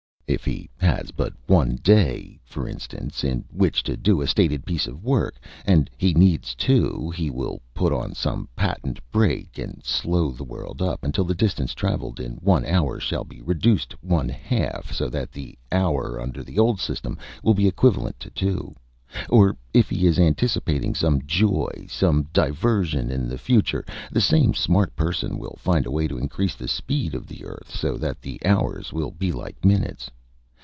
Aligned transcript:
If 0.27 0.45
he 0.45 0.69
has 0.77 1.11
but 1.11 1.33
one 1.45 1.75
day, 1.83 2.39
for 2.45 2.65
instance, 2.65 3.25
in 3.25 3.43
which 3.51 3.83
to 3.83 3.97
do 3.97 4.21
a 4.21 4.27
stated 4.27 4.65
piece 4.65 4.87
of 4.87 5.03
work, 5.03 5.37
and 5.65 5.89
he 5.97 6.13
needs 6.13 6.55
two, 6.55 7.11
he 7.13 7.29
will 7.29 7.61
put 7.73 7.91
on 7.91 8.13
some 8.15 8.47
patent 8.55 9.01
brake 9.11 9.57
and 9.57 9.83
slow 9.85 10.31
the 10.31 10.45
world 10.45 10.81
up 10.81 11.03
until 11.03 11.25
the 11.25 11.35
distance 11.35 11.73
travelled 11.73 12.21
in 12.21 12.35
one 12.35 12.65
hour 12.65 12.97
shall 12.97 13.25
be 13.25 13.41
reduced 13.41 13.91
one 14.01 14.29
half, 14.29 14.93
so 14.93 15.09
that 15.09 15.35
one 15.35 15.51
hour 15.69 16.17
under 16.17 16.43
the 16.43 16.57
old 16.57 16.79
system 16.79 17.17
will 17.43 17.53
be 17.53 17.67
equivalent 17.67 18.17
to 18.21 18.29
two; 18.29 18.73
or 19.29 19.57
if 19.73 19.89
he 19.89 20.07
is 20.07 20.17
anticipating 20.17 20.95
some 20.95 21.21
joy, 21.27 21.69
some 21.89 22.23
diversion 22.31 23.11
in 23.11 23.27
the 23.27 23.37
future, 23.37 23.83
the 24.13 24.21
same 24.21 24.53
smart 24.53 24.95
person 24.95 25.37
will 25.37 25.57
find 25.57 25.85
a 25.85 25.91
way 25.91 26.07
to 26.07 26.17
increase 26.17 26.55
the 26.55 26.69
speed 26.69 27.13
of 27.15 27.27
the 27.27 27.43
earth 27.43 27.69
so 27.75 27.97
that 27.97 28.21
the 28.21 28.39
hours 28.45 28.93
will 28.93 29.11
be 29.11 29.33
like 29.33 29.65
minutes. 29.65 30.09